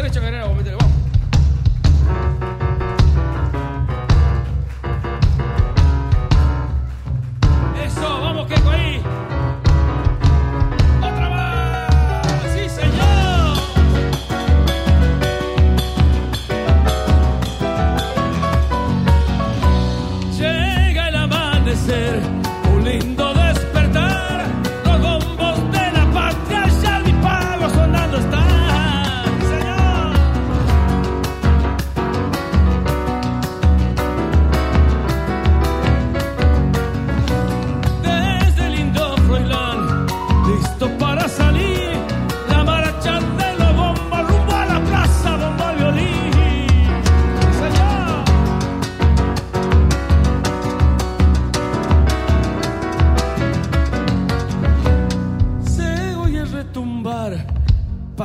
Derecho 0.00 0.22
Guerrero, 0.22 0.44
vamos, 0.44 0.56
métele, 0.56 0.76
vamos. 0.80 0.99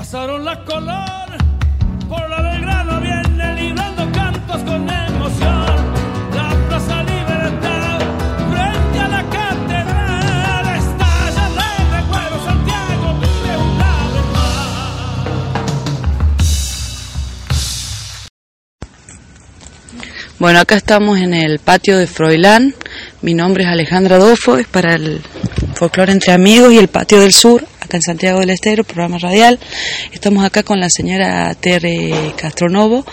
Pasaron 0.06 0.46
la 0.46 0.64
color, 0.66 1.36
por 2.08 2.30
la 2.30 2.40
Belgrano 2.40 3.02
viene 3.02 3.56
librando 3.60 4.12
cantos 4.12 4.62
con 4.62 4.88
emoción. 4.88 5.66
La 6.32 6.50
plaza 6.68 7.02
libertad, 7.02 8.00
frente 8.52 9.00
a 9.00 9.08
la 9.08 9.24
catedral, 9.24 10.78
estalla 10.78 11.50
de 11.50 11.98
recuerdo 11.98 12.38
Santiago, 12.46 13.08
vive 13.20 13.58
una 13.58 13.94
vez 14.14 14.28
más. 14.32 14.70
Bueno, 20.38 20.60
acá 20.60 20.76
estamos 20.76 21.18
en 21.18 21.34
el 21.34 21.58
patio 21.58 21.98
de 21.98 22.06
Froilán. 22.06 22.76
Mi 23.24 23.34
nombre 23.34 23.64
es 23.64 23.70
Alejandra 23.72 24.20
Dofo, 24.20 24.58
es 24.58 24.68
para 24.68 24.94
el 24.94 25.24
Folclore 25.74 26.12
entre 26.12 26.32
Amigos 26.32 26.72
y 26.74 26.78
el 26.78 26.90
Patio 26.90 27.20
del 27.22 27.34
Sur, 27.34 27.66
en 27.96 28.02
Santiago 28.02 28.40
del 28.40 28.50
Estero, 28.50 28.84
programa 28.84 29.18
radial. 29.18 29.60
Estamos 30.14 30.44
acá 30.46 30.64
con 30.64 30.80
la 30.80 30.90
señora 30.90 31.54
Tere 31.56 32.34
Castronovo, 32.38 33.06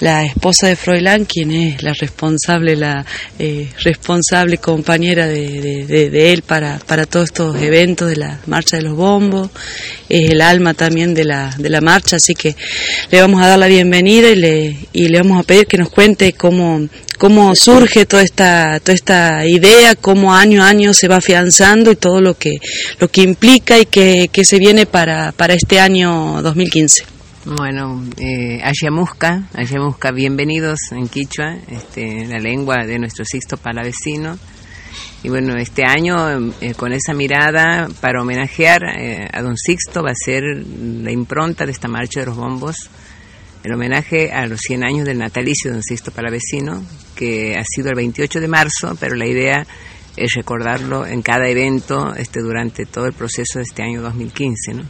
la 0.00 0.24
esposa 0.24 0.68
de 0.68 0.76
Froilán, 0.76 1.24
quien 1.24 1.50
es 1.52 1.82
la 1.82 1.92
responsable, 1.92 2.76
la 2.76 3.04
eh, 3.38 3.68
responsable 3.84 4.58
compañera 4.58 5.26
de- 5.26 6.08
de 6.10 6.32
él 6.32 6.42
para, 6.42 6.78
para 6.86 7.04
todos 7.06 7.26
estos 7.26 7.60
eventos 7.60 8.08
de 8.08 8.16
la 8.16 8.38
Marcha 8.46 8.76
de 8.76 8.82
los 8.82 8.96
Bombos. 8.96 9.50
Es 10.08 10.30
el 10.30 10.40
alma 10.40 10.74
también 10.74 11.12
de 11.14 11.24
la, 11.24 11.54
de 11.58 11.68
la 11.68 11.80
marcha, 11.80 12.16
así 12.16 12.34
que 12.34 12.56
le 13.10 13.20
vamos 13.20 13.42
a 13.42 13.48
dar 13.48 13.58
la 13.58 13.66
bienvenida 13.66 14.30
y 14.30 14.36
le, 14.36 14.76
y 14.92 15.08
le 15.08 15.18
vamos 15.18 15.38
a 15.38 15.42
pedir 15.42 15.66
que 15.66 15.76
nos 15.78 15.90
cuente 15.90 16.32
cómo, 16.32 16.88
cómo 17.18 17.54
surge 17.54 18.06
toda 18.06 18.22
esta, 18.22 18.80
toda 18.80 18.94
esta 18.94 19.46
idea, 19.46 19.96
cómo 19.96 20.34
año 20.34 20.62
a 20.62 20.68
año 20.68 20.94
se 20.94 21.08
va 21.08 21.16
afianzando 21.16 21.90
y 21.90 21.96
todo 21.96 22.20
lo 22.20 22.34
que, 22.34 22.58
lo 23.00 23.08
que 23.08 23.22
implica 23.22 23.78
y 23.78 23.86
que, 23.86 24.30
que 24.32 24.44
se 24.44 24.58
viene 24.58 24.86
para, 24.86 25.32
para 25.32 25.54
este 25.54 25.80
año 25.80 26.40
2015. 26.42 27.18
Bueno, 27.44 28.04
eh, 28.18 28.60
Ayamusca, 28.62 29.48
Ayamusca, 29.54 30.10
bienvenidos 30.10 30.78
en 30.92 31.08
Quichua, 31.08 31.56
este, 31.68 32.26
la 32.26 32.38
lengua 32.38 32.84
de 32.86 32.98
nuestro 32.98 33.24
Sixto 33.24 33.56
Palavecino. 33.56 34.38
Y 35.22 35.30
bueno, 35.30 35.56
este 35.56 35.84
año 35.84 36.52
eh, 36.60 36.74
con 36.76 36.92
esa 36.92 37.14
mirada 37.14 37.88
para 38.00 38.20
homenajear 38.20 38.82
eh, 38.98 39.28
a 39.32 39.42
don 39.42 39.56
Sixto 39.56 40.02
va 40.02 40.10
a 40.10 40.14
ser 40.14 40.42
la 40.44 41.10
impronta 41.10 41.64
de 41.64 41.72
esta 41.72 41.88
marcha 41.88 42.20
de 42.20 42.26
los 42.26 42.36
bombos, 42.36 42.90
el 43.64 43.72
homenaje 43.72 44.30
a 44.32 44.46
los 44.46 44.60
100 44.60 44.84
años 44.84 45.06
del 45.06 45.18
natalicio 45.18 45.70
de 45.70 45.76
don 45.76 45.82
Sixto 45.82 46.10
Palavecino, 46.10 46.82
que 47.14 47.56
ha 47.56 47.64
sido 47.64 47.90
el 47.90 47.96
28 47.96 48.40
de 48.40 48.48
marzo, 48.48 48.96
pero 48.98 49.14
la 49.14 49.26
idea 49.26 49.66
es 50.16 50.34
recordarlo 50.34 51.06
en 51.06 51.22
cada 51.22 51.48
evento 51.48 52.14
este, 52.14 52.40
durante 52.40 52.86
todo 52.86 53.06
el 53.06 53.12
proceso 53.12 53.58
de 53.58 53.64
este 53.64 53.82
año 53.82 54.02
2015. 54.02 54.74
¿no? 54.74 54.84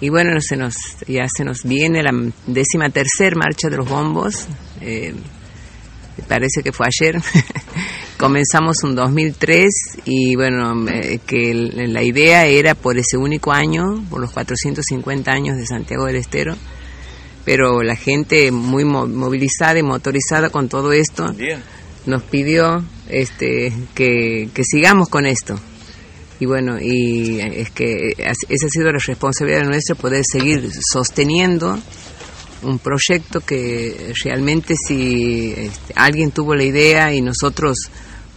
Y 0.00 0.10
bueno, 0.10 0.40
se 0.40 0.56
nos, 0.56 0.74
ya 1.06 1.26
se 1.34 1.44
nos 1.44 1.64
viene 1.64 2.02
la 2.02 2.12
décima 2.46 2.90
tercer 2.90 3.36
marcha 3.36 3.68
de 3.68 3.76
los 3.76 3.88
bombos. 3.88 4.46
eh, 4.80 5.14
parece 6.26 6.62
que 6.62 6.72
fue 6.72 6.86
ayer. 6.86 7.20
Comenzamos 8.18 8.82
un 8.82 8.94
2003 8.96 9.68
y 10.04 10.34
bueno, 10.34 10.88
eh, 10.88 11.20
que 11.24 11.54
la 11.54 12.02
idea 12.02 12.46
era 12.46 12.74
por 12.74 12.98
ese 12.98 13.16
único 13.16 13.52
año, 13.52 14.04
por 14.10 14.20
los 14.20 14.32
450 14.32 15.30
años 15.30 15.56
de 15.56 15.66
Santiago 15.66 16.06
del 16.06 16.16
Estero, 16.16 16.56
pero 17.48 17.82
la 17.82 17.96
gente 17.96 18.50
muy 18.52 18.84
mo- 18.84 19.06
movilizada 19.06 19.78
y 19.78 19.82
motorizada 19.82 20.50
con 20.50 20.68
todo 20.68 20.92
esto 20.92 21.32
nos 22.04 22.22
pidió 22.24 22.84
este, 23.08 23.72
que, 23.94 24.50
que 24.52 24.62
sigamos 24.64 25.08
con 25.08 25.24
esto. 25.24 25.58
Y 26.40 26.44
bueno, 26.44 26.76
y 26.78 27.40
es 27.40 27.70
que 27.70 28.10
esa 28.18 28.66
ha 28.66 28.68
sido 28.70 28.92
la 28.92 28.98
responsabilidad 28.98 29.64
nuestra, 29.64 29.94
poder 29.94 30.24
seguir 30.30 30.70
sosteniendo 30.92 31.78
un 32.64 32.78
proyecto 32.80 33.40
que 33.40 34.12
realmente 34.24 34.74
si 34.76 35.54
este, 35.56 35.94
alguien 35.96 36.30
tuvo 36.32 36.54
la 36.54 36.64
idea 36.64 37.14
y 37.14 37.22
nosotros 37.22 37.78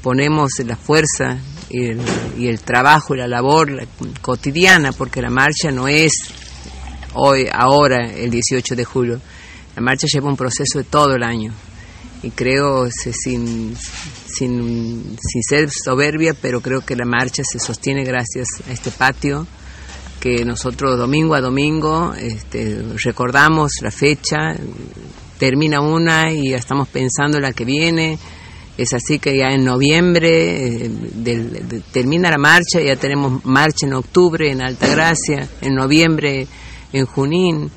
ponemos 0.02 0.52
la 0.66 0.78
fuerza 0.78 1.38
y 1.70 1.88
el, 1.88 2.00
y 2.38 2.48
el 2.48 2.62
trabajo 2.62 3.14
y 3.14 3.18
la 3.18 3.28
labor 3.28 3.70
la- 3.72 3.86
cotidiana, 4.22 4.94
porque 4.94 5.22
la 5.22 5.30
marcha 5.30 5.70
no 5.70 5.90
es 5.90 6.12
hoy, 7.14 7.48
ahora, 7.52 8.10
el 8.12 8.30
18 8.32 8.76
de 8.76 8.86
julio, 8.86 9.22
la 9.76 9.82
marcha 9.82 10.08
lleva 10.12 10.30
un 10.30 10.36
proceso 10.38 10.78
de 10.80 10.84
todo 10.84 11.16
el 11.16 11.24
año 11.24 11.54
y 12.24 12.30
creo 12.32 12.88
sin, 12.92 13.76
sin, 14.28 15.18
sin 15.20 15.44
ser 15.44 15.70
soberbia, 15.72 16.34
pero 16.40 16.62
creo 16.62 16.82
que 16.82 16.96
la 16.96 17.06
marcha 17.06 17.44
se 17.44 17.60
sostiene 17.60 18.04
gracias 18.04 18.48
a 18.68 18.72
este 18.72 18.92
patio 18.92 19.48
que 20.20 20.46
nosotros 20.46 20.98
domingo 21.00 21.34
a 21.34 21.42
domingo 21.42 22.14
este, 22.16 22.80
recordamos 23.04 23.72
la 23.82 23.90
fecha, 23.90 24.56
termina 25.40 25.82
una 25.82 26.32
y 26.32 26.52
ya 26.52 26.58
estamos 26.58 26.88
pensando 26.90 27.38
en 27.38 27.44
la 27.44 27.54
que 27.54 27.66
viene. 27.66 28.20
Es 28.78 28.94
así 28.94 29.18
que 29.20 29.36
ya 29.38 29.48
en 29.52 29.66
noviembre 29.66 30.86
eh, 30.86 30.90
del- 31.14 31.68
de- 31.68 31.82
termina 31.92 32.30
la 32.30 32.38
marcha, 32.38 32.80
ya 32.82 32.96
tenemos 32.96 33.44
marcha 33.46 33.86
en 33.88 33.94
octubre 33.94 34.50
en 34.52 34.62
Altagracia, 34.62 35.48
en 35.62 35.74
noviembre 35.76 36.48
en 36.94 37.06
Junín, 37.06 37.69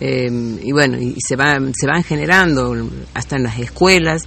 eh, 0.00 0.28
y 0.62 0.72
bueno, 0.72 0.98
y 0.98 1.16
se, 1.26 1.36
va, 1.36 1.58
se 1.78 1.86
van 1.86 2.02
generando 2.02 2.74
hasta 3.14 3.36
en 3.36 3.44
las 3.44 3.58
escuelas, 3.58 4.22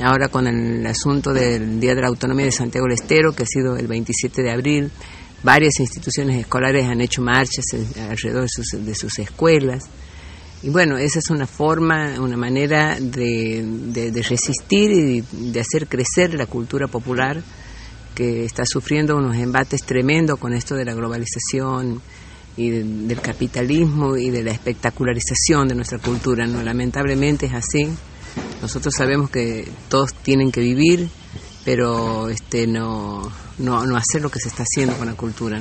ahora 0.00 0.28
con 0.28 0.46
el 0.46 0.86
asunto 0.86 1.32
del 1.32 1.78
Día 1.80 1.94
de 1.94 2.00
la 2.00 2.08
Autonomía 2.08 2.46
de 2.46 2.52
Santiago 2.52 2.86
del 2.86 2.94
Estero, 2.94 3.32
que 3.34 3.42
ha 3.42 3.46
sido 3.46 3.76
el 3.76 3.86
27 3.86 4.42
de 4.42 4.50
abril, 4.50 4.90
varias 5.42 5.80
instituciones 5.80 6.38
escolares 6.40 6.86
han 6.86 7.00
hecho 7.00 7.20
marchas 7.20 7.64
alrededor 8.08 8.46
de 8.80 8.94
sus, 8.94 9.18
escuelas. 9.18 9.82
Y 10.62 10.70
bueno, 10.70 10.96
esa 10.96 11.18
es 11.18 11.28
una 11.30 11.46
forma, 11.48 12.14
una 12.20 12.36
manera 12.36 12.96
de- 13.00 13.64
de 14.10 14.22
resistir 14.22 14.92
y 14.92 15.20
de 15.50 15.60
hacer 15.60 15.88
crecer 15.88 16.34
la 16.34 16.46
cultura 16.46 16.86
popular 16.86 17.42
que 18.14 18.44
está 18.44 18.62
sufriendo 18.64 19.16
unos 19.16 19.36
embates 19.36 19.80
tremendos 19.82 20.38
con 20.38 20.52
esto 20.54 20.76
de 20.76 20.84
la 20.84 20.94
globalización 20.94 22.00
y 22.56 22.70
de- 22.70 22.84
del 22.84 23.20
capitalismo 23.20 24.16
y 24.16 24.30
de 24.30 24.42
la 24.42 24.50
espectacularización 24.52 25.68
de 25.68 25.74
nuestra 25.74 25.98
cultura. 25.98 26.46
¿no? 26.46 26.62
Lamentablemente 26.62 27.46
es 27.46 27.54
así. 27.54 27.88
Nosotros 28.60 28.94
sabemos 28.96 29.30
que 29.30 29.68
todos 29.88 30.14
tienen 30.14 30.52
que 30.52 30.60
vivir, 30.60 31.08
pero 31.64 32.28
este 32.28 32.66
no, 32.66 33.30
no, 33.58 33.86
no 33.86 33.96
hacer 33.96 34.22
lo 34.22 34.30
que 34.30 34.38
se 34.40 34.48
está 34.48 34.62
haciendo 34.64 34.96
con 34.96 35.06
la 35.06 35.14
cultura. 35.14 35.60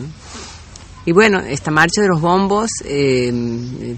Y 1.03 1.13
bueno, 1.13 1.39
esta 1.39 1.71
marcha 1.71 2.01
de 2.01 2.07
los 2.09 2.21
bombos 2.21 2.69
eh, 2.85 3.95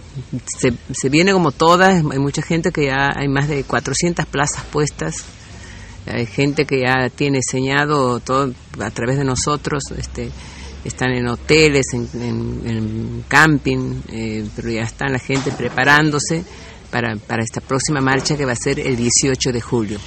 se, 0.58 0.74
se 0.94 1.10
viene 1.10 1.34
como 1.34 1.52
todas, 1.52 1.96
hay 2.10 2.20
mucha 2.20 2.42
gente 2.42 2.72
que 2.72 2.86
ya 2.86 3.10
hay 3.14 3.28
más 3.28 3.50
de 3.50 3.66
400 3.66 4.26
plazas 4.26 4.64
puestas, 4.72 5.26
hay 6.06 6.26
gente 6.26 6.66
que 6.66 6.80
ya 6.82 7.10
tiene 7.10 7.40
señado 7.42 8.22
todo 8.22 8.54
a 8.80 8.90
través 8.92 9.18
de 9.18 9.26
nosotros, 9.26 9.84
este, 9.98 10.30
están 10.84 11.12
en 11.12 11.28
hoteles, 11.28 11.86
en, 11.94 13.24
camping, 13.28 14.02
eh, 14.10 14.46
pero 14.56 14.70
ya 14.70 14.82
está 14.82 15.08
la 15.08 15.20
gente 15.20 15.52
preparándose 15.52 16.44
para, 16.92 17.16
para 17.16 17.44
esta 17.44 17.62
próxima 17.62 18.02
marcha 18.02 18.36
que 18.36 18.46
va 18.46 18.52
a 18.52 18.56
ser 18.56 18.80
el 18.80 18.96
18 18.96 19.52
de 19.52 19.62
julio. 19.62 20.00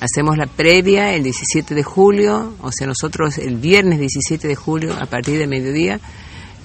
Hacemos 0.00 0.36
la 0.36 0.46
previa 0.46 1.14
el 1.14 1.22
17 1.22 1.74
de 1.74 1.82
julio, 1.82 2.54
o 2.60 2.72
sea, 2.72 2.86
nosotros 2.86 3.38
el 3.38 3.56
viernes 3.56 4.00
17 4.00 4.48
de 4.48 4.56
julio 4.56 4.96
a 5.00 5.06
partir 5.06 5.38
de 5.38 5.46
mediodía 5.46 6.00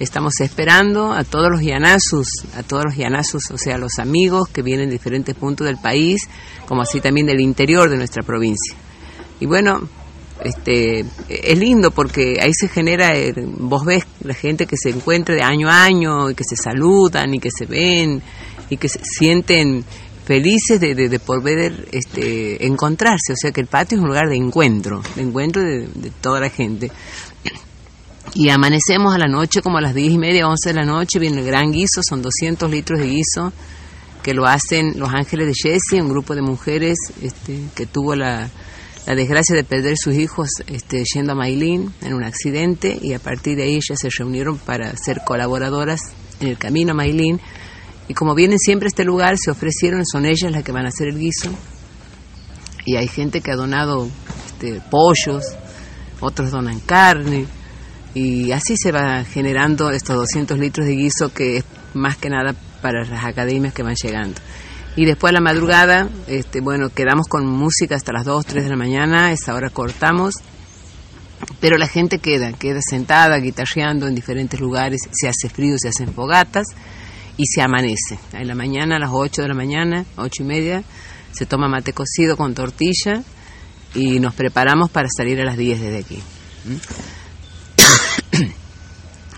Estamos 0.00 0.34
esperando 0.38 1.12
a 1.12 1.24
todos 1.24 1.50
los 1.50 1.60
yanazos, 1.60 2.28
a 2.56 2.62
todos 2.62 2.84
los 2.84 2.96
yanazos, 2.96 3.50
o 3.50 3.58
sea, 3.58 3.78
los 3.78 3.98
amigos 3.98 4.48
que 4.48 4.62
vienen 4.62 4.86
de 4.86 4.92
diferentes 4.92 5.34
puntos 5.34 5.66
del 5.66 5.78
país, 5.78 6.20
como 6.68 6.82
así 6.82 7.00
también 7.00 7.26
del 7.26 7.40
interior 7.40 7.90
de 7.90 7.96
nuestra 7.96 8.22
provincia. 8.22 8.76
Y 9.40 9.46
bueno, 9.46 9.88
este, 10.44 11.04
es 11.28 11.58
lindo 11.58 11.90
porque 11.90 12.38
ahí 12.40 12.52
se 12.54 12.68
genera, 12.68 13.16
eh, 13.16 13.34
vos 13.36 13.84
ves 13.84 14.04
la 14.22 14.34
gente 14.34 14.66
que 14.66 14.76
se 14.76 14.90
encuentra 14.90 15.34
de 15.34 15.42
año 15.42 15.68
a 15.68 15.84
año 15.84 16.30
y 16.30 16.34
que 16.34 16.44
se 16.44 16.56
saludan 16.56 17.34
y 17.34 17.40
que 17.40 17.50
se 17.50 17.66
ven 17.66 18.22
y 18.70 18.76
que 18.76 18.88
se 18.88 19.00
sienten 19.02 19.84
felices 20.24 20.78
de, 20.78 20.94
de, 20.94 21.18
poder 21.18 21.88
este, 21.90 22.66
encontrarse, 22.66 23.32
o 23.32 23.36
sea 23.36 23.50
que 23.50 23.62
el 23.62 23.66
patio 23.66 23.96
es 23.96 24.02
un 24.02 24.08
lugar 24.08 24.28
de 24.28 24.36
encuentro, 24.36 25.02
de 25.16 25.22
encuentro 25.22 25.62
de, 25.62 25.88
de 25.88 26.10
toda 26.20 26.38
la 26.38 26.50
gente. 26.50 26.92
Y 28.34 28.50
amanecemos 28.50 29.14
a 29.14 29.18
la 29.18 29.26
noche 29.26 29.62
como 29.62 29.78
a 29.78 29.80
las 29.80 29.94
diez 29.94 30.12
y 30.12 30.18
media, 30.18 30.46
once 30.46 30.68
de 30.68 30.74
la 30.74 30.84
noche, 30.84 31.18
viene 31.18 31.40
el 31.40 31.46
gran 31.46 31.72
guiso, 31.72 32.02
son 32.06 32.20
200 32.20 32.70
litros 32.70 33.00
de 33.00 33.06
guiso 33.06 33.52
que 34.22 34.34
lo 34.34 34.46
hacen 34.46 34.98
los 34.98 35.08
ángeles 35.14 35.46
de 35.46 35.54
Jessie, 35.54 36.02
un 36.02 36.10
grupo 36.10 36.34
de 36.34 36.42
mujeres 36.42 36.98
este, 37.22 37.60
que 37.74 37.86
tuvo 37.86 38.14
la, 38.14 38.50
la 39.08 39.14
desgracia 39.14 39.56
de 39.56 39.64
perder 39.64 39.96
sus 39.96 40.14
hijos 40.16 40.50
este, 40.66 41.02
yendo 41.14 41.32
a 41.32 41.34
Mailín 41.34 41.94
en 42.02 42.12
un 42.12 42.22
accidente 42.24 42.98
y 43.00 43.14
a 43.14 43.18
partir 43.18 43.56
de 43.56 43.62
ahí 43.62 43.76
ellas 43.76 43.98
se 43.98 44.10
reunieron 44.10 44.58
para 44.58 44.94
ser 44.98 45.22
colaboradoras 45.24 45.98
en 46.40 46.48
el 46.48 46.58
camino 46.58 46.92
a 46.92 46.94
Mailín. 46.94 47.40
Y 48.06 48.12
como 48.12 48.34
vienen 48.34 48.58
siempre 48.58 48.84
a 48.84 48.88
este 48.88 49.06
lugar 49.06 49.38
se 49.38 49.50
ofrecieron, 49.50 50.04
son 50.04 50.26
ellas 50.26 50.52
las 50.52 50.62
que 50.62 50.72
van 50.72 50.84
a 50.84 50.88
hacer 50.88 51.08
el 51.08 51.18
guiso. 51.18 51.50
Y 52.84 52.96
hay 52.96 53.08
gente 53.08 53.40
que 53.40 53.50
ha 53.50 53.56
donado 53.56 54.10
este, 54.46 54.82
pollos, 54.90 55.42
otros 56.20 56.50
donan 56.50 56.78
carne. 56.80 57.46
Y 58.12 58.52
así 58.52 58.76
se 58.76 58.92
va 58.92 59.24
generando 59.24 59.90
estos 59.90 60.16
200 60.16 60.58
litros 60.58 60.86
de 60.86 60.96
guiso 60.96 61.32
que 61.32 61.56
es 61.56 61.64
más 61.94 62.18
que 62.18 62.28
nada 62.28 62.54
para 62.82 63.06
las 63.06 63.24
academias 63.24 63.72
que 63.72 63.82
van 63.82 63.94
llegando. 63.94 64.38
Y 64.98 65.04
después 65.04 65.30
a 65.30 65.34
la 65.34 65.40
madrugada, 65.40 66.08
este, 66.26 66.60
bueno, 66.60 66.88
quedamos 66.88 67.28
con 67.28 67.46
música 67.46 67.94
hasta 67.94 68.12
las 68.12 68.24
2, 68.24 68.44
3 68.44 68.64
de 68.64 68.70
la 68.70 68.74
mañana, 68.74 69.30
esa 69.30 69.54
hora 69.54 69.70
cortamos, 69.70 70.34
pero 71.60 71.78
la 71.78 71.86
gente 71.86 72.18
queda, 72.18 72.52
queda 72.52 72.80
sentada, 72.82 73.38
guitarreando 73.38 74.08
en 74.08 74.16
diferentes 74.16 74.58
lugares, 74.58 75.02
se 75.12 75.28
hace 75.28 75.48
frío, 75.50 75.76
se 75.78 75.90
hacen 75.90 76.12
fogatas 76.12 76.66
y 77.36 77.46
se 77.46 77.62
amanece. 77.62 78.18
En 78.32 78.48
la 78.48 78.56
mañana, 78.56 78.96
a 78.96 78.98
las 78.98 79.10
8 79.12 79.42
de 79.42 79.46
la 79.46 79.54
mañana, 79.54 80.04
8 80.16 80.42
y 80.42 80.44
media, 80.44 80.82
se 81.30 81.46
toma 81.46 81.68
mate 81.68 81.92
cocido 81.92 82.36
con 82.36 82.54
tortilla 82.54 83.22
y 83.94 84.18
nos 84.18 84.34
preparamos 84.34 84.90
para 84.90 85.06
salir 85.16 85.40
a 85.40 85.44
las 85.44 85.56
10 85.56 85.80
desde 85.80 85.98
aquí. 85.98 86.20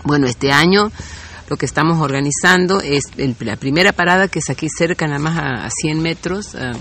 bueno, 0.05 0.25
este 0.25 0.51
año 0.51 0.91
lo 1.51 1.57
que 1.57 1.65
estamos 1.65 1.99
organizando 1.99 2.79
es 2.79 3.03
la 3.41 3.57
primera 3.57 3.91
parada 3.91 4.29
que 4.29 4.39
es 4.39 4.49
aquí 4.49 4.67
cerca, 4.69 5.05
nada 5.05 5.19
más 5.19 5.37
a, 5.37 5.69
100 5.69 6.01
metros 6.01 6.55
eh, 6.55 6.71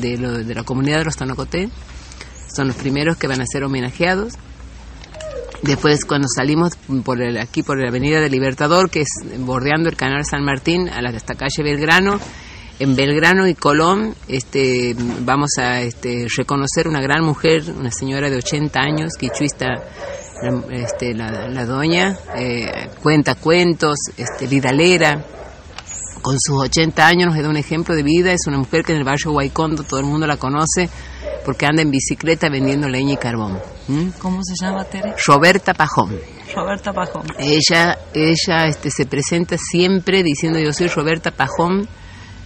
de, 0.00 0.16
de, 0.16 0.54
la 0.54 0.62
comunidad 0.62 1.00
de 1.00 1.04
los 1.04 1.16
Tanocoté. 1.16 1.68
Son 2.50 2.68
los 2.68 2.76
primeros 2.76 3.18
que 3.18 3.26
van 3.26 3.42
a 3.42 3.46
ser 3.46 3.64
homenajeados. 3.64 4.32
Después, 5.60 6.06
cuando 6.06 6.26
salimos 6.34 6.72
por 7.04 7.20
el, 7.20 7.36
aquí 7.36 7.62
por 7.62 7.78
la 7.78 7.90
Avenida 7.90 8.18
del 8.18 8.32
Libertador, 8.32 8.88
que 8.88 9.02
es 9.02 9.08
bordeando 9.40 9.90
el 9.90 9.96
Canal 9.96 10.24
San 10.24 10.42
Martín, 10.42 10.88
a 10.88 11.02
la, 11.02 11.10
esta 11.10 11.34
calle 11.34 11.62
Belgrano, 11.62 12.18
en 12.78 12.96
Belgrano 12.96 13.46
y 13.46 13.54
Colón, 13.54 14.14
este, 14.26 14.96
vamos 15.20 15.50
a 15.58 15.82
este, 15.82 16.28
reconocer 16.34 16.88
una 16.88 17.02
gran 17.02 17.22
mujer, 17.22 17.62
una 17.76 17.90
señora 17.90 18.30
de 18.30 18.38
80 18.38 18.80
años, 18.80 19.12
quichuista 19.20 19.66
este, 20.70 21.14
la, 21.14 21.64
doña 21.64 22.16
eh, 22.36 22.90
cuenta 23.02 23.34
cuentos, 23.34 23.96
este, 24.16 24.46
vidalera, 24.46 25.24
con 26.22 26.40
sus 26.40 26.56
80 26.58 27.06
años 27.06 27.34
nos 27.34 27.42
da 27.42 27.50
un 27.50 27.56
ejemplo 27.56 27.94
de 27.94 28.02
vida, 28.02 28.32
es 28.32 28.46
una 28.46 28.58
mujer 28.58 28.82
que 28.82 28.92
en 28.92 28.98
el 28.98 29.04
barrio 29.04 29.32
Guaycondo 29.32 29.82
todo 29.82 30.00
el 30.00 30.06
mundo 30.06 30.26
la 30.26 30.38
conoce 30.38 30.88
porque 31.44 31.66
anda 31.66 31.82
en 31.82 31.90
bicicleta 31.90 32.48
vendiendo 32.48 32.88
leña 32.88 33.12
y 33.12 33.16
carbón. 33.18 33.60
¿Cómo 34.18 34.40
se 34.42 34.54
llama, 34.58 34.84
Tere? 34.84 35.14
Roberta 35.26 35.74
Pajón. 35.74 36.18
Roberta 36.54 36.92
Pajón. 36.92 37.26
Ella, 37.38 37.98
ella 38.14 38.66
este, 38.66 38.90
se 38.90 39.04
presenta 39.04 39.56
siempre 39.58 40.22
diciendo 40.22 40.58
yo 40.58 40.72
soy 40.72 40.88
Roberta 40.88 41.30
Pajón 41.30 41.86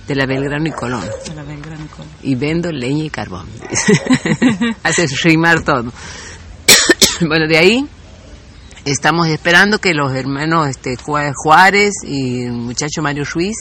de 0.09 0.15
la 0.17 0.27
Belgrano 0.27 0.67
y 0.67 0.73
Colón. 0.73 1.05
De 1.27 1.35
la 1.35 1.45
Belgrano 1.45 1.85
y 1.85 1.89
Colón. 1.89 2.11
Y 2.23 2.35
vendo 2.35 2.73
leña 2.73 3.05
y 3.05 3.11
carbón. 3.11 3.47
Hace 4.83 5.07
rimar 5.23 5.63
todo. 5.63 5.93
bueno, 7.27 7.47
de 7.49 7.59
ahí 7.59 7.87
estamos 8.85 9.27
esperando 9.29 9.81
que 9.81 9.95
los 9.95 10.15
hermanos 10.15 10.69
este, 10.69 10.97
Juárez 10.97 11.95
y 12.05 12.45
el 12.45 12.53
muchacho 12.53 13.03
Mario 13.03 13.25
Ruiz 13.25 13.57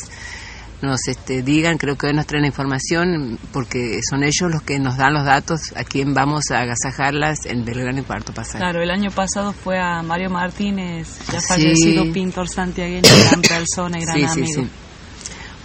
nos 0.81 1.07
este, 1.07 1.41
digan, 1.41 1.79
creo 1.79 1.97
que 1.97 2.05
hoy 2.07 2.13
nos 2.13 2.27
traen 2.27 2.43
la 2.43 2.49
información, 2.49 3.39
porque 3.51 3.99
son 4.07 4.23
ellos 4.23 4.51
los 4.51 4.61
que 4.61 4.77
nos 4.77 4.95
dan 4.95 5.13
los 5.13 5.25
datos 5.25 5.73
a 5.75 5.83
quién 5.83 6.13
vamos 6.13 6.51
a 6.51 6.59
agasajarlas 6.59 7.47
en 7.47 7.65
Belgrano 7.65 7.99
y 7.99 8.03
Cuarto 8.03 8.31
Pasaje. 8.31 8.59
Claro, 8.59 8.83
el 8.83 8.91
año 8.91 9.09
pasado 9.09 9.53
fue 9.53 9.79
a 9.79 10.03
Mario 10.03 10.29
Martínez, 10.29 11.07
ya 11.31 11.41
fallecido 11.41 12.11
pintor 12.13 12.47
santiagueño, 12.47 13.09
gran 13.27 13.41
persona 13.41 13.97
y 13.97 14.01
gran 14.05 14.25
amigo. 14.25 14.65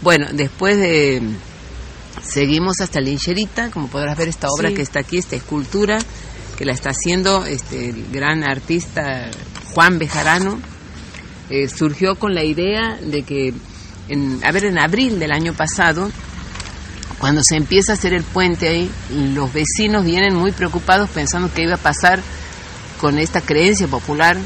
bueno, 0.01 0.29
después 0.33 0.79
de... 0.79 1.23
Seguimos 2.23 2.81
hasta 2.81 3.01
Lincherita, 3.01 3.71
como 3.71 3.89
podrás 3.89 4.17
ver 4.17 4.29
esta 4.29 4.47
obra 4.49 4.73
que 4.73 4.83
está 4.83 5.01
aquí, 5.01 5.19
esta 5.19 5.35
escultura 5.35 5.99
que 6.63 6.67
la 6.67 6.75
está 6.75 6.91
haciendo 6.91 7.45
este, 7.45 7.89
el 7.89 8.07
gran 8.13 8.45
artista 8.45 9.29
Juan 9.75 9.99
Bejarano, 9.99 10.61
eh, 11.51 11.67
surgió 11.67 12.15
con 12.15 12.37
la 12.37 12.45
idea 12.45 12.97
de 13.03 13.25
que, 13.25 13.53
en, 14.09 14.39
a 14.45 14.53
ver, 14.53 14.67
en 14.67 14.79
abril 14.79 15.19
del 15.19 15.33
año 15.33 15.55
pasado, 15.55 16.09
cuando 17.19 17.43
se 17.43 17.57
empieza 17.57 17.91
a 17.91 17.95
hacer 17.97 18.15
el 18.15 18.23
puente 18.23 18.69
ahí, 18.69 18.89
los 19.35 19.53
vecinos 19.53 20.05
vienen 20.05 20.37
muy 20.37 20.53
preocupados 20.53 21.11
pensando 21.11 21.51
qué 21.53 21.65
iba 21.65 21.75
a 21.75 21.79
pasar 21.79 22.23
con 23.01 23.19
esta 23.19 23.41
creencia 23.41 23.89
popular 23.89 24.37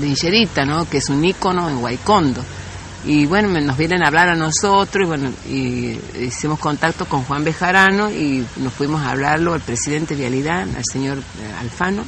de 0.00 0.06
Ingerita, 0.06 0.64
¿no? 0.64 0.88
que 0.88 0.96
es 0.96 1.10
un 1.10 1.22
ícono 1.22 1.68
en 1.68 1.76
Huaycondo 1.76 2.42
y 3.06 3.24
bueno, 3.26 3.48
nos 3.60 3.76
vienen 3.76 4.02
a 4.02 4.08
hablar 4.08 4.28
a 4.28 4.34
nosotros 4.34 5.04
y 5.04 5.06
bueno, 5.06 5.30
y 5.48 5.98
hicimos 6.20 6.58
contacto 6.58 7.06
con 7.06 7.22
Juan 7.22 7.44
Bejarano 7.44 8.10
y 8.10 8.44
nos 8.56 8.72
fuimos 8.72 9.00
a 9.02 9.12
hablarlo 9.12 9.54
al 9.54 9.60
presidente 9.60 10.14
de 10.16 10.22
Vialidad, 10.22 10.62
al 10.62 10.84
señor 10.84 11.18
eh, 11.18 11.52
Alfano, 11.60 12.04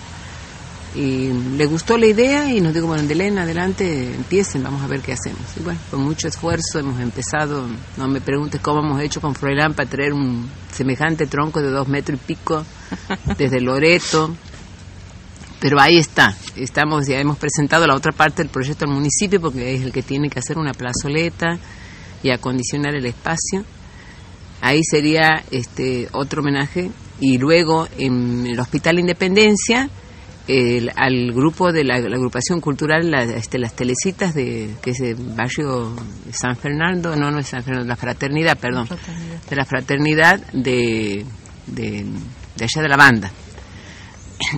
y 0.96 1.32
le 1.56 1.66
gustó 1.66 1.96
la 1.96 2.06
idea 2.06 2.52
y 2.52 2.60
nos 2.60 2.74
dijo, 2.74 2.88
bueno, 2.88 3.08
Elena, 3.08 3.42
adelante, 3.42 4.12
empiecen, 4.12 4.64
vamos 4.64 4.82
a 4.82 4.88
ver 4.88 5.00
qué 5.00 5.12
hacemos. 5.12 5.42
Y 5.56 5.62
bueno, 5.62 5.78
con 5.90 6.00
mucho 6.02 6.26
esfuerzo 6.26 6.80
hemos 6.80 7.00
empezado, 7.00 7.68
no 7.96 8.08
me 8.08 8.20
preguntes 8.20 8.60
cómo 8.60 8.80
hemos 8.80 9.00
hecho 9.00 9.20
con 9.20 9.36
Froilán 9.36 9.74
para 9.74 9.88
traer 9.88 10.12
un 10.12 10.50
semejante 10.72 11.26
tronco 11.26 11.62
de 11.62 11.70
dos 11.70 11.86
metros 11.86 12.18
y 12.20 12.26
pico 12.26 12.64
desde 13.38 13.60
Loreto, 13.60 14.34
pero 15.60 15.80
ahí 15.80 15.96
está, 15.96 16.36
estamos 16.56 17.06
ya 17.06 17.18
hemos 17.18 17.36
presentado 17.36 17.86
la 17.86 17.96
otra 17.96 18.12
parte 18.12 18.42
del 18.42 18.50
proyecto 18.50 18.84
al 18.84 18.92
municipio 18.92 19.40
porque 19.40 19.74
es 19.74 19.82
el 19.82 19.92
que 19.92 20.02
tiene 20.02 20.30
que 20.30 20.38
hacer 20.38 20.56
una 20.56 20.72
plazoleta 20.72 21.58
y 22.22 22.30
acondicionar 22.30 22.94
el 22.94 23.06
espacio. 23.06 23.64
Ahí 24.60 24.82
sería 24.84 25.42
este 25.50 26.08
otro 26.12 26.42
homenaje. 26.42 26.90
Y 27.20 27.38
luego 27.38 27.88
en 27.96 28.46
el 28.46 28.58
Hospital 28.60 28.98
Independencia 28.98 29.88
al 30.96 31.32
grupo 31.32 31.72
de 31.72 31.84
la, 31.84 31.96
agrupación 31.96 32.60
cultural 32.60 33.12
este, 33.34 33.58
las 33.58 33.74
telecitas 33.74 34.34
de 34.34 34.76
que 34.80 34.92
es 34.92 35.00
el 35.00 35.16
barrio 35.16 35.94
San 36.32 36.56
Fernando 36.56 37.14
no 37.16 37.30
no 37.30 37.38
es 37.38 37.48
San 37.48 37.62
Fernando 37.62 37.86
la 37.86 37.96
fraternidad 37.96 38.56
perdón. 38.56 38.88
De 39.50 39.56
la 39.56 39.66
fraternidad 39.66 40.40
de, 40.54 41.26
de 41.66 42.06
allá 42.64 42.80
de 42.80 42.88
la 42.88 42.96
banda 42.96 43.30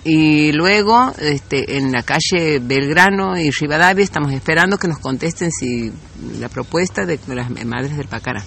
y 0.05 0.53
luego, 0.53 1.13
este, 1.19 1.79
en 1.79 1.93
la 1.93 2.03
calle 2.03 2.59
Belgrano 2.61 3.39
y 3.39 3.51
Rivadavia, 3.51 4.05
estamos 4.05 4.33
esperando 4.33 4.79
que 4.79 4.89
nos 4.89 4.99
contesten 4.99 5.51
si 5.51 5.93
la 6.39 6.49
propuesta 6.49 7.07
de 7.07 7.19
las 7.29 7.51
Madres 7.67 7.97
del 7.97 8.09
Pacara. 8.09 8.45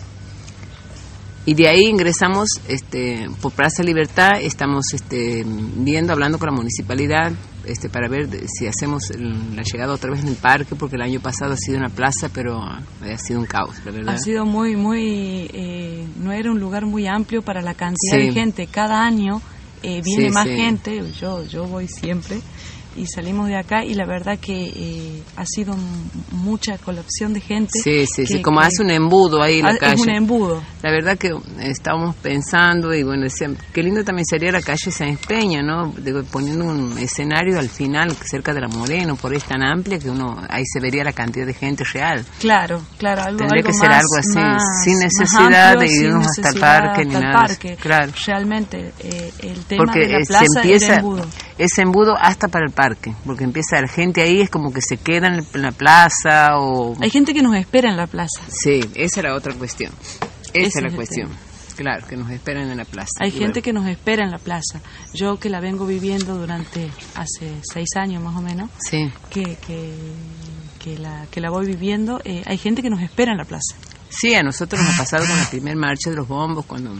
Y 1.45 1.55
de 1.55 1.67
ahí 1.67 1.87
ingresamos 1.87 2.47
este, 2.69 3.27
por 3.41 3.51
Plaza 3.51 3.83
Libertad, 3.83 4.31
estamos 4.39 4.93
este, 4.93 5.43
viendo, 5.45 6.13
hablando 6.13 6.39
con 6.39 6.47
la 6.47 6.55
municipalidad 6.55 7.33
este, 7.65 7.89
para 7.89 8.07
ver 8.07 8.29
si 8.47 8.65
hacemos 8.65 9.11
la 9.17 9.61
llegada 9.63 9.93
otra 9.93 10.11
vez 10.11 10.21
en 10.21 10.29
el 10.29 10.35
parque, 10.35 10.75
porque 10.75 10.95
el 10.95 11.01
año 11.01 11.19
pasado 11.19 11.53
ha 11.53 11.57
sido 11.57 11.79
una 11.79 11.89
plaza, 11.89 12.29
pero 12.33 12.61
ha 12.61 13.17
sido 13.17 13.41
un 13.41 13.45
caos, 13.45 13.75
la 13.83 13.91
verdad. 13.91 14.15
Ha 14.15 14.19
sido 14.19 14.45
muy, 14.45 14.77
muy, 14.77 15.49
eh, 15.53 16.07
no 16.17 16.31
era 16.31 16.49
un 16.49 16.61
lugar 16.61 16.85
muy 16.85 17.07
amplio 17.07 17.41
para 17.41 17.61
la 17.61 17.73
cantidad 17.73 18.17
de 18.17 18.31
gente. 18.31 18.67
Cada 18.67 19.03
año 19.03 19.41
eh, 19.83 20.01
viene 20.03 20.31
más 20.31 20.47
gente, 20.47 21.03
yo, 21.19 21.45
yo 21.45 21.65
voy 21.65 21.87
siempre, 21.87 22.39
y 22.95 23.07
salimos 23.07 23.47
de 23.47 23.57
acá 23.57 23.83
y 23.83 23.93
la 23.93 24.05
verdad 24.05 24.37
que 24.39 24.71
eh, 24.75 25.23
ha 25.35 25.45
sido 25.45 25.75
mucha 26.31 26.77
colección 26.77 27.33
de 27.33 27.41
gente. 27.41 27.79
Sí, 27.83 28.05
sí, 28.05 28.25
sí, 28.25 28.41
como 28.41 28.59
hace 28.59 28.83
un 28.83 28.91
embudo 28.91 29.41
ahí 29.41 29.59
en 29.59 29.65
la 29.65 29.77
calle. 29.77 29.95
Es 29.95 30.01
un 30.01 30.09
embudo. 30.09 30.63
La 30.81 30.91
verdad 30.91 31.17
que 31.17 31.31
estábamos 31.61 32.15
pensando 32.17 32.93
y 32.93 33.03
bueno, 33.03 33.23
decían, 33.23 33.57
qué 33.73 33.81
lindo 33.81 34.03
también 34.03 34.25
sería 34.25 34.51
la 34.51 34.61
calle 34.61 34.91
San 34.91 35.17
Peña, 35.17 35.61
¿no? 35.61 35.93
poniendo 36.31 36.65
un 36.65 36.97
escenario 36.97 37.59
al 37.59 37.69
final 37.69 38.11
cerca 38.25 38.53
de 38.53 38.61
la 38.61 38.67
Moreno, 38.67 39.15
por 39.15 39.31
ahí 39.31 39.37
es 39.37 39.45
tan 39.45 39.63
amplia 39.63 39.99
que 39.99 40.09
uno 40.09 40.37
ahí 40.49 40.63
se 40.65 40.79
vería 40.79 41.03
la 41.03 41.13
cantidad 41.13 41.45
de 41.45 41.53
gente 41.53 41.83
real. 41.93 42.25
Claro, 42.39 42.81
claro, 42.97 43.23
algo 43.23 43.37
Tendría 43.37 43.63
que 43.63 43.73
ser 43.73 43.91
algo 43.91 44.15
así, 44.17 44.39
sin 44.83 44.99
necesidad 44.99 45.77
de 45.77 45.87
irnos 45.87 46.27
hasta 46.27 46.49
el 46.49 46.59
parque 46.59 47.05
ni 47.05 47.13
nada. 47.13 47.47
Parque. 47.47 47.77
Claro. 47.79 48.11
Realmente 48.25 48.93
eh, 48.99 49.31
el 49.39 49.65
tema 49.65 49.93
de 49.93 50.07
la 50.07 50.19
plaza 50.25 50.45
se 50.45 50.59
empieza, 50.59 50.95
embudo. 50.95 51.25
Es 51.57 51.77
embudo 51.77 52.15
hasta 52.19 52.47
para 52.47 52.65
el 52.65 52.71
parque, 52.71 53.13
porque 53.25 53.43
empieza 53.43 53.79
la 53.79 53.87
gente 53.87 54.21
ahí, 54.21 54.41
es 54.41 54.49
como 54.49 54.73
que 54.73 54.81
se 54.81 54.97
queda 54.97 55.27
en 55.27 55.61
la 55.61 55.71
plaza 55.71 56.57
o... 56.57 56.95
Hay 57.01 57.09
gente 57.09 57.33
que 57.33 57.41
nos 57.41 57.55
espera 57.55 57.89
en 57.89 57.97
la 57.97 58.07
plaza. 58.07 58.41
Sí, 58.49 58.81
esa 58.95 59.19
era 59.19 59.35
otra 59.35 59.53
cuestión. 59.53 59.91
Esa 60.53 60.79
es 60.79 60.83
la 60.83 60.95
cuestión. 60.95 61.29
Claro, 61.75 62.05
que 62.07 62.15
nos 62.15 62.29
esperan 62.29 62.69
en 62.69 62.77
la 62.77 62.85
plaza. 62.85 63.09
Hay 63.19 63.31
gente 63.31 63.61
que 63.61 63.73
nos 63.73 63.87
espera 63.87 64.23
en 64.23 64.31
la 64.31 64.37
plaza. 64.37 64.79
Yo 65.13 65.39
que 65.39 65.49
la 65.49 65.59
vengo 65.59 65.85
viviendo 65.85 66.37
durante 66.37 66.89
hace 67.15 67.51
seis 67.63 67.89
años 67.95 68.23
más 68.23 68.35
o 68.35 68.41
menos, 68.41 68.69
sí. 68.79 69.11
que, 69.31 69.55
que, 69.55 69.91
que, 70.79 70.97
la, 70.97 71.25
que 71.31 71.41
la 71.41 71.49
voy 71.49 71.65
viviendo, 71.65 72.21
eh, 72.25 72.43
hay 72.45 72.57
gente 72.57 72.81
que 72.81 72.89
nos 72.89 73.01
espera 73.01 73.31
en 73.31 73.37
la 73.37 73.45
plaza. 73.45 73.75
Sí, 74.09 74.35
a 74.35 74.43
nosotros 74.43 74.81
nos 74.81 74.93
ha 74.93 74.97
pasado 74.97 75.25
con 75.25 75.35
la 75.35 75.49
primer 75.49 75.75
marcha 75.75 76.11
de 76.11 76.15
los 76.15 76.27
bombos, 76.27 76.65
cuando 76.65 76.93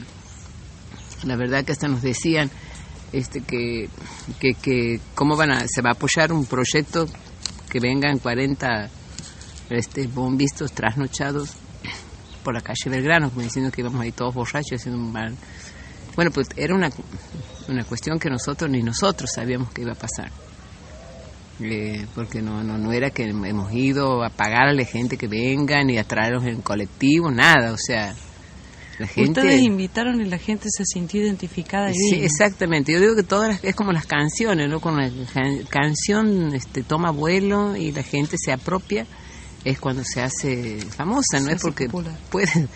la 1.24 1.36
verdad 1.36 1.64
que 1.64 1.72
hasta 1.72 1.88
nos 1.88 2.02
decían 2.02 2.50
este 3.14 3.42
que, 3.42 3.90
que, 4.40 4.54
que 4.56 5.00
cómo 5.16 5.38
van 5.38 5.52
a, 5.52 5.68
se 5.68 5.82
va 5.82 5.92
a 5.92 5.94
apoyar 5.94 6.34
un 6.34 6.46
proyecto 6.46 7.08
que 7.70 7.80
vengan 7.80 8.20
40 8.20 8.90
este, 9.70 10.08
bombistas 10.08 10.74
trasnochados 10.74 11.52
por 12.44 12.54
la 12.54 12.62
calle 12.62 12.90
Belgrano, 12.90 13.30
como 13.30 13.42
diciendo 13.42 13.72
que 13.72 13.82
íbamos 13.82 14.02
ahí 14.02 14.12
todos 14.12 14.34
borrachos 14.34 14.80
haciendo 14.80 15.00
un 15.00 15.12
mal. 15.12 15.36
Bueno, 16.16 16.32
pues 16.32 16.48
era 16.56 16.76
una, 16.76 16.90
una 17.70 17.84
cuestión 17.86 18.20
que 18.20 18.30
nosotros 18.30 18.70
ni 18.70 18.82
nosotros 18.82 19.32
sabíamos 19.34 19.72
que 19.72 19.82
iba 19.82 19.94
a 19.94 19.96
pasar. 19.96 20.32
Eh, 21.60 22.08
porque 22.16 22.42
no, 22.42 22.64
no, 22.64 22.78
no 22.78 22.92
era 22.92 23.12
que 23.12 23.24
hemos 23.24 23.72
ido 23.74 24.24
a 24.24 24.30
pagarle 24.30 24.86
gente 24.86 25.18
que 25.18 25.28
venga 25.28 25.84
ni 25.84 25.98
a 25.98 26.04
traerlos 26.04 26.46
en 26.46 26.62
colectivo, 26.62 27.32
nada, 27.32 27.72
o 27.72 27.78
sea, 27.78 28.14
la 29.00 29.08
gente... 29.08 29.42
Ustedes 29.42 29.62
invitaron 29.62 30.22
y 30.22 30.26
la 30.26 30.38
gente 30.38 30.68
se 30.70 30.84
sintió 30.86 31.22
identificada 31.22 31.92
y 31.92 31.96
Sí, 31.96 32.16
exactamente, 32.22 32.92
yo 32.92 33.00
digo 33.00 33.16
que 33.16 33.24
todas 33.24 33.64
es 33.64 33.76
como 33.76 33.92
las 33.92 34.06
canciones, 34.06 34.70
¿no? 34.70 34.80
Con 34.80 34.98
la 34.98 35.10
canción 35.70 36.54
este, 36.54 36.84
toma 36.84 37.12
vuelo 37.12 37.76
y 37.76 37.92
la 37.92 38.04
gente 38.04 38.38
se 38.38 38.52
apropia 38.52 39.06
es 39.64 39.80
cuando 39.80 40.04
se 40.04 40.22
hace 40.22 40.80
famosa, 40.82 41.40
no 41.42 41.50
es 41.50 41.62
porque 41.62 41.88
puede. 41.90 42.68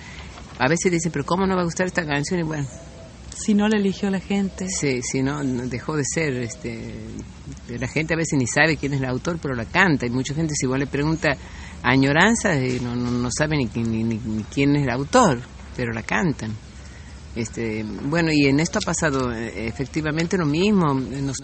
A 0.59 0.67
veces 0.67 0.91
dicen, 0.91 1.11
pero 1.11 1.25
¿cómo 1.25 1.45
no 1.45 1.55
va 1.55 1.61
a 1.61 1.65
gustar 1.65 1.85
esta 1.87 2.05
canción? 2.05 2.39
Y 2.39 2.43
bueno. 2.43 2.67
Si 3.35 3.53
no 3.53 3.67
la 3.67 3.77
eligió 3.77 4.09
la 4.09 4.19
gente. 4.19 4.67
Sí, 4.67 5.01
si 5.03 5.21
no, 5.21 5.43
dejó 5.43 5.95
de 5.95 6.03
ser. 6.03 6.33
este 6.37 6.95
La 7.67 7.87
gente 7.87 8.15
a 8.15 8.17
veces 8.17 8.39
ni 8.39 8.47
sabe 8.47 8.77
quién 8.77 8.93
es 8.93 9.01
el 9.01 9.05
autor, 9.05 9.37
pero 9.39 9.53
la 9.53 9.65
canta. 9.65 10.07
Y 10.07 10.09
mucha 10.09 10.33
gente, 10.33 10.55
si 10.55 10.65
igual 10.65 10.79
le 10.79 10.87
pregunta 10.87 11.37
añoranza, 11.83 12.55
eh, 12.55 12.79
no, 12.81 12.95
no, 12.95 13.11
no 13.11 13.29
sabe 13.31 13.57
ni, 13.57 13.65
ni, 13.83 14.03
ni, 14.03 14.43
quién 14.43 14.75
es 14.75 14.83
el 14.83 14.89
autor, 14.89 15.41
pero 15.77 15.93
la 15.93 16.01
cantan. 16.01 16.53
Este, 17.35 17.85
bueno, 17.85 18.31
y 18.33 18.47
en 18.47 18.59
esto 18.59 18.79
ha 18.79 18.81
pasado 18.81 19.31
eh, 19.31 19.67
efectivamente 19.67 20.37
lo 20.37 20.45
mismo. 20.47 20.93
Nos 20.93 21.37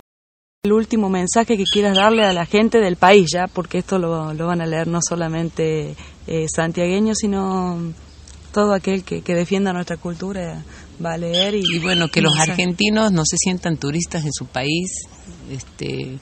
el 0.66 0.72
último 0.72 1.10
mensaje 1.10 1.58
que 1.58 1.66
quieras 1.66 1.98
darle 1.98 2.24
a 2.24 2.32
la 2.32 2.46
gente 2.46 2.80
del 2.80 2.96
país 2.96 3.28
ya, 3.34 3.48
porque 3.48 3.80
esto 3.80 4.00
lo, 4.00 4.34
van 4.34 4.62
a 4.62 4.66
leer 4.66 4.88
no 4.88 5.00
solamente 5.08 5.94
eh, 6.25 6.46
santiagueños, 6.48 7.18
sino 7.20 7.94
todo 8.54 8.74
aquel 8.74 9.04
que, 9.04 9.22
defienda 9.22 9.74
nuestra 9.74 9.98
cultura 9.98 10.63
va 11.04 11.16
a 11.16 11.18
leer. 11.18 11.56
Y, 11.56 11.80
bueno, 11.80 12.08
que 12.08 12.22
los 12.22 12.40
argentinos 12.40 13.12
no 13.12 13.24
se 13.25 13.36
sientan 13.38 13.75
turistas 13.75 14.24
en 14.24 14.32
su 14.32 14.46
país, 14.46 14.90
este, 15.52 16.18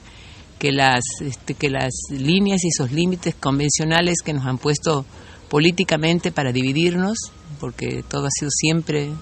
que, 0.58 0.72
las, 0.72 1.04
este, 1.20 1.54
que 1.54 1.70
las 1.70 1.92
líneas 2.10 2.64
y 2.64 2.68
esos 2.68 2.90
límites 2.90 3.36
convencionales 3.36 4.16
que 4.24 4.32
nos 4.32 4.44
han 4.44 4.58
puesto 4.58 5.06
políticamente 5.48 6.32
para 6.32 6.50
dividirnos, 6.50 7.16
porque 7.62 8.02
todo 8.02 8.26
ha 8.26 8.30
sido 8.36 8.50
siempre 8.50 9.12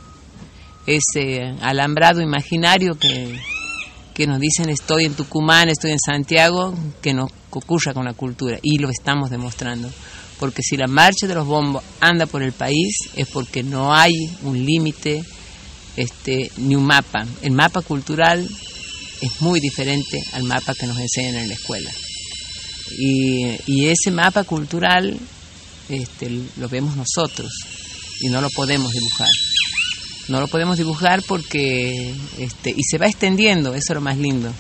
ese 0.87 1.42
alambrado 1.61 2.23
imaginario 2.23 2.94
que 2.99 3.38
que 4.14 4.26
nos 4.26 4.40
dicen 4.40 4.68
estoy 4.68 5.06
en 5.06 5.14
Tucumán, 5.14 5.68
estoy 5.70 5.92
en 5.92 5.99
Santiago, 5.99 6.75
que 7.00 7.14
no 7.14 7.30
ocurra 7.50 7.94
con 7.94 8.04
la 8.04 8.12
cultura. 8.12 8.59
Y 8.61 8.78
lo 8.78 8.90
estamos 8.90 9.30
demostrando. 9.30 9.90
Porque 10.38 10.62
si 10.62 10.76
la 10.76 10.88
marcha 10.88 11.26
de 11.26 11.35
los 11.35 11.47
bombos 11.47 11.82
anda 12.00 12.26
por 12.26 12.42
el 12.42 12.52
país 12.52 12.99
es 13.16 13.28
porque 13.28 13.62
no 13.62 13.94
hay 13.94 14.12
un 14.42 14.62
límite 14.62 15.25
este, 15.97 16.50
ni 16.59 16.75
un 16.75 16.85
mapa. 16.85 17.26
El 17.40 17.52
mapa 17.52 17.80
cultural 17.80 18.47
es 19.23 19.40
muy 19.40 19.59
diferente 19.59 20.23
al 20.35 20.44
mapa 20.44 20.75
que 20.75 20.87
nos 20.87 20.99
enseñan 20.99 21.37
en 21.37 21.49
la 21.49 21.54
escuela. 21.54 21.90
Y, 22.99 23.87
ese 23.87 24.11
mapa 24.11 24.44
cultural 24.44 25.18
este, 25.88 26.42
lo 26.59 26.68
vemos 26.68 26.94
nosotros 26.94 27.50
y 28.20 28.28
no 28.28 28.40
lo 28.40 28.50
podemos 28.50 28.92
dibujar. 28.92 29.28
No 30.28 30.40
lo 30.40 30.48
podemos 30.48 30.78
dibujar 30.78 31.22
porque 31.26 32.14
este 32.38 32.70
y 32.70 32.82
se 32.84 32.98
va 32.98 33.06
extendiendo 33.06 33.70
eso 33.70 33.92
es 33.92 33.94
lo 33.94 34.00
más 34.00 34.18
lindo. 34.18 34.52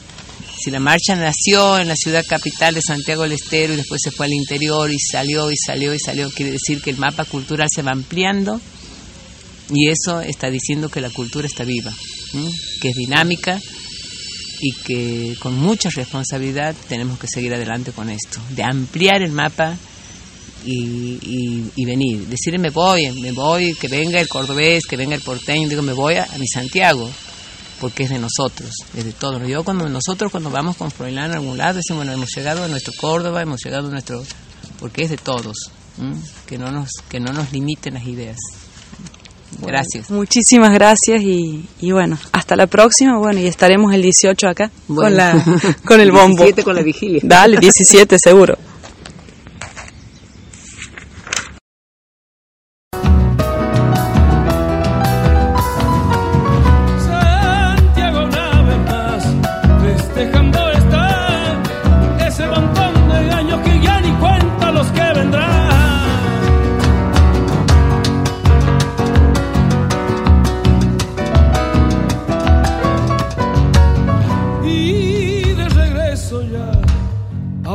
Si 0.58 0.70
la 0.70 0.80
marcha 0.80 1.16
nació 1.16 1.78
en 1.78 1.88
la 1.88 1.96
ciudad 1.96 2.24
capital 2.28 2.74
de 2.74 2.82
Santiago 2.82 3.22
del 3.22 3.32
Estero 3.32 3.72
y 3.72 3.76
después 3.76 4.00
se 4.02 4.10
fue 4.10 4.26
al 4.26 4.32
interior 4.32 4.90
y 4.90 4.98
salió 4.98 5.50
y 5.50 5.56
salió 5.56 5.94
y 5.94 5.98
salió 5.98 6.30
quiere 6.30 6.52
decir 6.52 6.82
que 6.82 6.90
el 6.90 6.98
mapa 6.98 7.24
cultural 7.24 7.68
se 7.74 7.82
va 7.82 7.92
ampliando 7.92 8.60
y 9.70 9.88
eso 9.88 10.20
está 10.20 10.50
diciendo 10.50 10.88
que 10.88 11.00
la 11.00 11.10
cultura 11.10 11.46
está 11.46 11.64
viva 11.64 11.92
que 12.80 12.88
es 12.88 12.96
dinámica 12.96 13.60
y 14.60 14.72
que 14.72 15.36
con 15.40 15.56
mucha 15.58 15.88
responsabilidad 15.90 16.74
tenemos 16.88 17.18
que 17.18 17.26
seguir 17.26 17.54
adelante 17.54 17.92
con 17.92 18.10
esto 18.10 18.40
de 18.50 18.62
ampliar 18.62 19.22
el 19.22 19.32
mapa 19.32 19.76
y, 20.64 21.70
y, 21.74 21.84
venir. 21.84 22.26
Decir 22.26 22.58
me 22.58 22.70
voy, 22.70 23.10
me 23.20 23.32
voy, 23.32 23.74
que 23.74 23.88
venga 23.88 24.20
el 24.20 24.28
cordobés, 24.28 24.84
que 24.86 24.96
venga 24.96 25.14
el 25.14 25.22
porteño, 25.22 25.68
digo 25.68 25.82
me 25.82 25.92
voy 25.92 26.16
a, 26.16 26.26
mi 26.38 26.46
Santiago, 26.46 27.10
porque 27.80 28.04
es 28.04 28.10
de 28.10 28.18
nosotros, 28.18 28.70
es 28.96 29.04
de 29.04 29.12
todos. 29.12 29.46
Yo 29.46 29.64
cuando 29.64 29.88
nosotros 29.88 30.30
cuando 30.30 30.50
vamos 30.50 30.76
con 30.76 30.90
Froilán 30.90 31.30
a 31.32 31.34
algún 31.34 31.58
lado 31.58 31.74
decimos 31.74 32.04
bueno 32.04 32.12
hemos 32.12 32.30
llegado 32.34 32.64
a 32.64 32.68
nuestro 32.68 32.92
Córdoba, 32.98 33.42
hemos 33.42 33.62
llegado 33.64 33.88
a 33.88 33.90
nuestro, 33.90 34.22
porque 34.78 35.02
es 35.04 35.10
de 35.10 35.16
todos, 35.16 35.56
que 36.46 36.58
no 36.58 36.70
nos 36.70 36.90
que 37.08 37.20
no 37.20 37.32
nos 37.32 37.52
limiten 37.52 37.94
las 37.94 38.06
ideas. 38.06 38.38
Gracias. 39.58 40.10
muchísimas 40.10 40.72
gracias 40.72 41.22
y, 41.22 41.68
y, 41.80 41.90
bueno, 41.90 42.16
hasta 42.32 42.54
la 42.54 42.68
próxima. 42.68 43.18
Bueno, 43.18 43.40
y 43.40 43.46
estaremos 43.46 43.92
el 43.92 44.00
18 44.00 44.48
acá 44.48 44.70
con, 44.86 45.16
la, 45.16 45.44
con 45.84 46.00
el 46.00 46.12
bombo. 46.12 46.36
17 46.44 46.62
con 46.62 46.76
la 46.76 46.82
vigilia. 46.82 47.20
Dale, 47.24 47.58
17 47.58 48.16
seguro. 48.18 48.56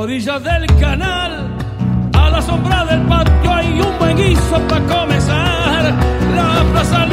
orilla 0.06 0.38
del 0.38 0.68
canal, 0.80 1.32
a 2.14 2.30
la 2.30 2.40
sombra 2.40 2.86
del 2.86 3.02
patio 3.08 3.52
hay 3.52 3.82
un 3.82 3.98
buen 3.98 4.16
guiso 4.16 4.60
para 4.70 4.86
comenzar. 4.86 5.84
La 6.36 6.64
plaza 6.72 7.06